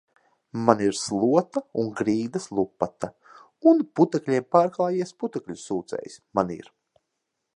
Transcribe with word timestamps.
Man 0.67 0.79
ir 0.85 0.95
slota 0.99 1.61
un 1.83 1.91
grīdas 1.99 2.47
lupata. 2.59 3.11
Un 3.73 3.85
putekļiem 3.99 4.49
pārklājies 4.57 5.15
putekļu 5.25 5.61
sūcējs 5.67 6.19
man 6.41 6.55
ir. 6.57 6.73